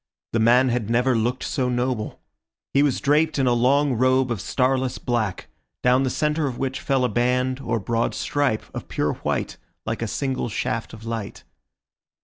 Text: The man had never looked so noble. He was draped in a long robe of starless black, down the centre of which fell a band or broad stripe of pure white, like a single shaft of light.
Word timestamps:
The 0.33 0.39
man 0.39 0.69
had 0.69 0.89
never 0.89 1.15
looked 1.15 1.43
so 1.43 1.69
noble. 1.69 2.21
He 2.73 2.81
was 2.81 2.99
draped 2.99 3.37
in 3.37 3.45
a 3.45 3.53
long 3.53 3.93
robe 3.93 4.31
of 4.31 4.41
starless 4.41 4.97
black, 4.97 5.47
down 5.83 6.01
the 6.01 6.09
centre 6.09 6.47
of 6.47 6.57
which 6.57 6.79
fell 6.81 7.05
a 7.05 7.07
band 7.07 7.59
or 7.59 7.79
broad 7.79 8.15
stripe 8.15 8.63
of 8.73 8.87
pure 8.87 9.13
white, 9.13 9.57
like 9.85 10.01
a 10.01 10.07
single 10.07 10.49
shaft 10.49 10.93
of 10.93 11.05
light. 11.05 11.43